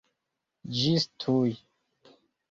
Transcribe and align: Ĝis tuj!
Ĝis 0.77 1.05
tuj! 1.23 1.51